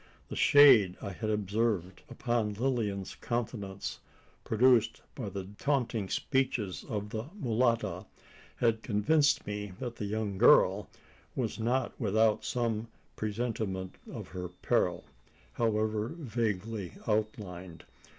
[0.29, 3.99] The shade I had observed upon Lilian's countenance
[4.43, 8.07] produced by the taunting speeches of the mulatta
[8.55, 10.89] had convinced me that the young girl
[11.35, 15.03] was not without some presentiment of her peril,
[15.53, 17.83] however vaguely outlined.